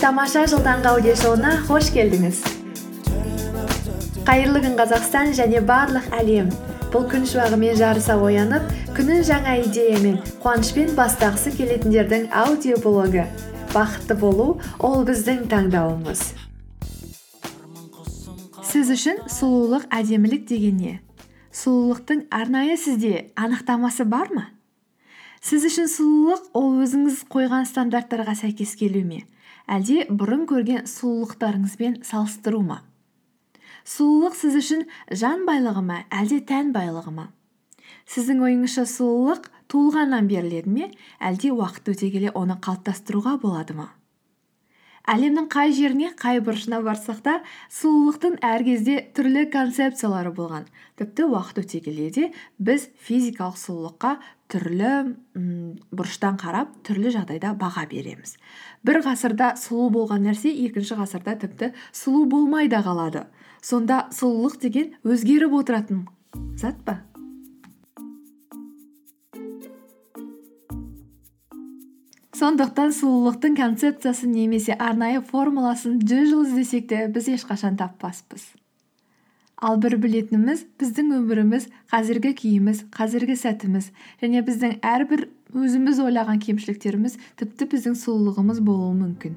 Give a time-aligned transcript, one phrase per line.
[0.00, 0.88] тамаша жыл таңғы
[1.68, 2.38] қош келдіңіз.
[4.24, 6.48] Қайырлы күн қазақстан және барлық әлем.
[6.94, 8.64] Бұл күн шуағымен жарыса оянып
[8.96, 13.26] күнін жаңа идеямен қуанышпен бастағысы келетіндердің аудиоблогы.
[13.74, 16.24] Бақытты болу ол біздің таңдауымыз.
[18.70, 20.94] Сіз үшін сұлулық әдемілік деген не
[21.52, 24.46] сұлулықтың арнайы сізде анықтамасы бар ма?
[25.40, 29.22] Сіз үшін сұлулық ол өзіңіз қойған стандарттарға сәйкес келу ме?
[29.70, 32.80] Әлде бұрын көрген сұлулықтарыңызбен салыстыру ма?
[33.88, 34.84] Сұлулық сіз үшін
[35.22, 37.30] жан байлығы ма әлде тән байлығы ма?
[38.10, 40.90] Сіздің ойыңызша сұлулық туылғаннан беріледі ме?
[41.20, 43.88] Әлде уақыт өте келе оны қалыптастыруға болады ма?
[45.08, 47.34] Әлемнің қай жеріне қай бұрышына барсақ та
[47.72, 50.66] сұлулықтың әр кезде түрлі концепциялары болған.
[51.00, 54.14] Тіпті уақыт өте келе де біз физикалық сұлулыққа
[54.52, 54.92] түрлі
[55.38, 55.50] м
[55.94, 58.36] бұрыштан қарап түрлі жағдайда баға береміз.
[58.84, 63.26] Бір ғасырда сұлу болған нәрсе екінші ғасырда тіпті сұлу болмай да қалады.
[63.62, 66.06] Сонда сұлулық деген өзгеріп отыратын
[66.56, 67.00] зат па?
[72.40, 78.46] Сондықтан сұлулықтың концепциясын немесе арнайы формуласын жүз жыл іздесек те біз ешқашан таппаспыз.
[79.60, 83.90] Ал бір білетініміз біздің өміріміз қазіргі күйіміз қазіргі сәтіміз
[84.22, 89.36] және біздің әрбір өзіміз ойлаған кемшіліктеріміз тіпті біздің сұлулығымыз болуы мүмкін.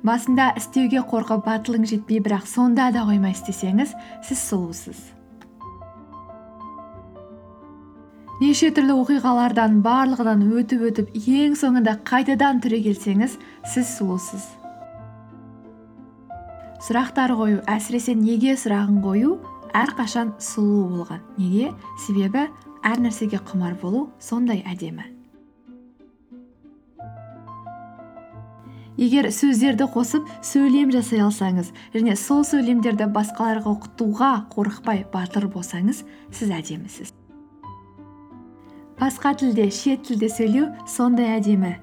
[0.00, 3.92] Басында істеуге қорқып батылың жетпей бірақ сонда да қоймай істесеңіз
[4.24, 5.17] сіз сұлусыз.
[8.38, 13.34] Неше түрлі оқиғалардан барлығынан өтіп өтіп ең соңында қайтадан түрегелсеңіз
[13.72, 14.46] сіз сұлусыз.
[16.86, 19.36] Сұрақтар қою әсіресе неге сұрағын қою
[19.74, 21.24] әрқашан сұлу болған.
[21.40, 21.72] Неге?
[22.06, 22.46] Себебі
[22.86, 25.10] әр нәрсеге құмар болу сондай әдемі.
[28.98, 36.02] Егер сөздерді қосып сөйлем жасай алсаңыз және сол сөйлемдерді басқаларға оқытуға қорықпай батыр болсаңыз
[36.34, 37.17] сіз әдемісіз.
[39.00, 41.76] Басқа тілде шет тілде сөйлеу сондай әдемі.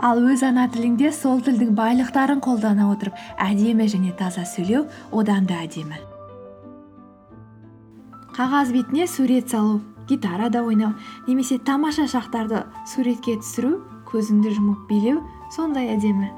[0.00, 5.60] Ал өз ана тіліңде сол тілдің байлықтарын қолдана отырып әдемі және таза сөйлеу одан да
[5.66, 6.00] әдемі.
[8.36, 10.94] Қағаз бетіне сурет салу гитарада ойнау
[11.28, 15.20] немесе тамаша шақтарды суретке түсіру көзіңді жұмып билеу
[15.54, 16.30] сондай әдемі.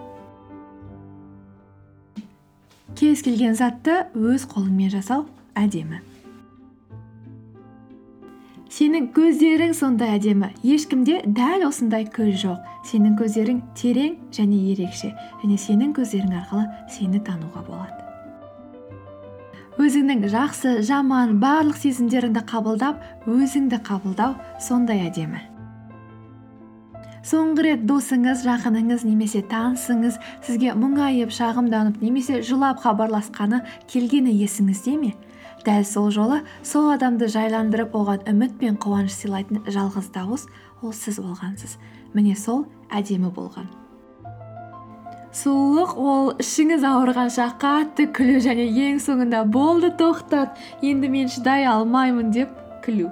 [2.98, 6.02] Кез келген затты өз қолыңмен жасау әдемі.
[8.82, 10.48] Сенің көздерің сондай әдемі.
[10.66, 12.64] Ешкімде дәл осындай көз жоқ.
[12.88, 15.12] Сенің көздерің терең және ерекше.
[15.42, 18.00] Және сенің көздерің арқылы сені тануға болады.
[19.78, 25.46] Өзіңнің жақсы жаман барлық сезімдеріңді қабылдап өзіңді қабылдау сондай әдемі.
[27.22, 35.14] Соңғы рет досыңыз жақыныңыз немесе танысыңыз сізге мұңайып шағымданып немесе жылап хабарласқаны келгені есіңізде ме?
[35.66, 40.48] Дәл сол жолы сол адамды жайландырып оған үміт пен қуаныш сыйлайтын жалғыз дауыс
[40.82, 41.78] ол сіз болғансыз.
[42.14, 43.70] Міне сол әдемі болған.
[45.32, 50.58] Сұлулық ол ішіңіз ауырғанша қатты күлу және ең соңында болды тоқтат.
[50.84, 52.52] Енді мен шыдай алмаймын деп
[52.84, 53.08] күлу.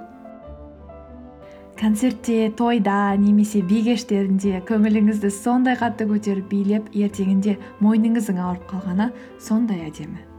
[1.81, 9.09] Концертте тойда немесе би кештерінде көңіліңізді сондай қатты көтеріп билеп ертеңінде мойныңыздың ауырып қалғаны
[9.41, 10.30] сондай әдемі.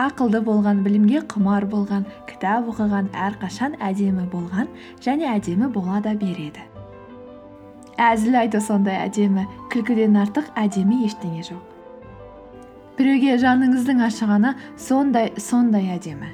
[0.00, 4.70] Ақылды болған білімге құмар болған кітап оқыған әрқашан әдемі болған
[5.04, 6.64] және әдемі бола да береді.
[7.94, 11.62] Әзіл айту сондай әдемі күлкіден артық әдемі ештеңе жоқ.
[12.98, 16.30] Біреуге жаныңыздың ашығаны сондай сондай әдемі.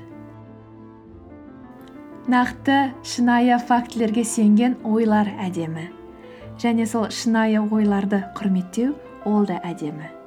[2.31, 5.89] Нақты шынайы фактілерге сенген ойлар әдемі.
[6.61, 8.95] Және сол шынайы ойларды құрметтеу
[9.25, 10.20] ол да әдемі.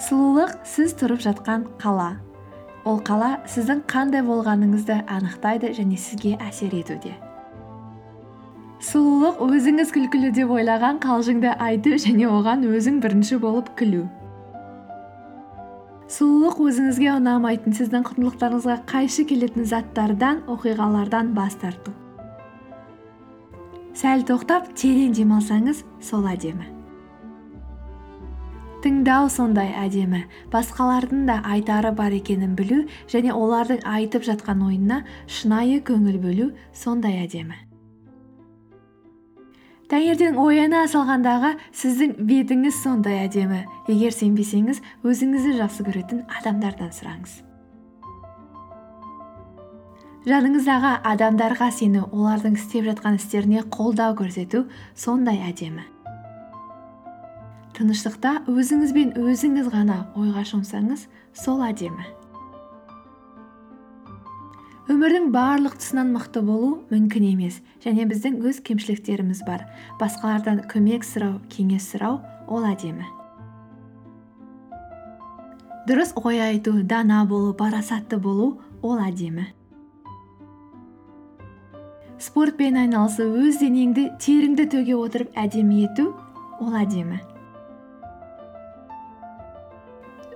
[0.00, 2.14] Сұлулық сіз тұрып жатқан қала.
[2.88, 7.12] Ол қала сіздің қандай болғаныңызды анықтайды және сізге әсер етуде.
[8.80, 14.06] Сұлулық өзіңіз күлкілі деп ойлаған қалжыңды айту және оған өзің бірінші болып күлу.
[16.08, 21.92] Сұлулық өзіңізге ұнамайтын сіздің құндылықтарыңызға қайшы келетін заттардан оқиғалардан бас тарту.
[23.92, 26.79] Сәл тоқтап терең демалсаңыз сол әдемі.
[28.84, 30.22] Тыңдау сондай әдемі
[30.52, 37.20] басқалардың да айтары бар екенін білу және олардың айтып жатқан ойына шынайы көңіл бөлу сондай
[37.26, 37.58] әдемі.
[39.90, 43.64] Таңертең ояна салғандағы сіздің бетіңіз сондай әдемі.
[43.90, 47.40] Егер сенбесеңіз өзіңізді жақсы көретін адамдардан сұраңыз.
[50.30, 55.82] Жаныңыздағы адамдарға сену олардың істеп жатқан істеріне қолдау көрсету сондай әдемі.
[57.80, 62.04] Тыныштықта өзіңізбен өзіңіз ғана ойға шомсаңыз сол әдемі.
[64.90, 69.64] Өмірдің барлық тұсынан мықты болу мүмкін емес және біздің өз кемшіліктеріміз бар.
[70.00, 72.18] Басқалардан көмек сұрау кеңес сұрау
[72.50, 73.06] ол әдемі.
[75.88, 79.46] Дұрыс ой айту дана болу парасатты болу ол әдемі.
[82.20, 86.10] Спортпен айналысу өз денеңді теріңді төге отырып әдемі ету
[86.60, 87.22] ол әдемі.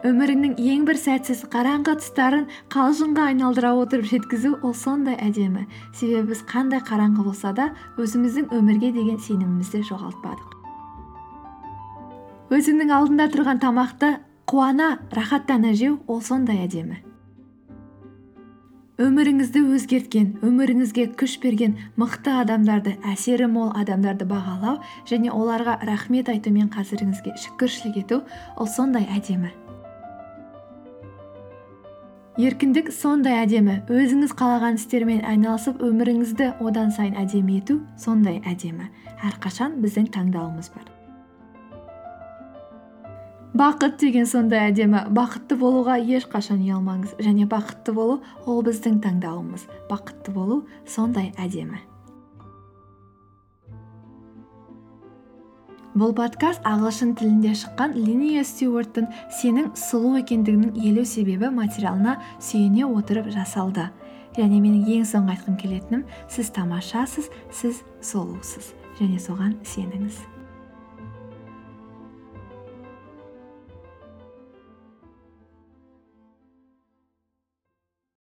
[0.04, 5.64] Өміріңнің ең бір сәтсіз қараңғы тұстарын қалжыңға айналдыра отырып жеткізу ол сондай әдемі.
[5.96, 10.52] Себебі біз қандай қараңғы болса да өзіміздің өмірге деген сенімімізді жоғалтпадық.
[12.52, 14.12] Өзіңнің алдында тұрған тамақты
[14.44, 17.00] қуана рахаттана жеу ол сондай әдемі.
[19.00, 24.78] Өміріңізді өзгерткен өміріңізге күш берген мықты адамдарды әсері мол адамдарды бағалау
[25.08, 28.22] және оларға рахмет айтумен қазіріңізге шүкіршілік ету
[28.54, 29.63] ол сондай әдемі.
[32.40, 33.76] Еркіндік сондай әдемі.
[33.86, 38.88] Өзіңіз қалаған істермен айналысып өміріңізді одан сайын әдемі ету сондай әдемі.
[39.22, 40.90] Әрқашан біздің таңдауымыз бар.
[43.54, 45.06] Бақыт деген сондай әдемі.
[45.14, 47.14] Бақытты болуға ешқашан ұялмаңыз.
[47.22, 49.68] Және бақытты болу ол біздің таңдауымыз.
[49.90, 51.78] Бақытты болу сондай әдемі.
[55.94, 59.06] Бұл подкаст ағылшын тілінде шыққан линия стюарттың
[59.38, 63.86] сенің сұлу екендігінің елу себебі материалына сүйене отырып жасалды.
[64.34, 68.74] Және менің ең соңғы айтқым келетінім сіз тамашасыз сіз сұлусыз.
[68.98, 70.33] Және соған сеніңіз.